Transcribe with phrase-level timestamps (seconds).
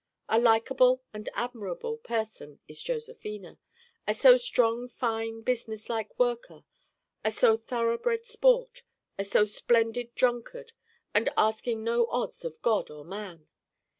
[0.27, 3.59] A likeable and admirable person is Josephina.
[4.07, 6.63] A so strong fine businesslike worker,
[7.23, 8.81] a so thoroughbred sport,
[9.19, 10.71] a so splendid drunkard,
[11.13, 13.45] and asking no odds of God or man.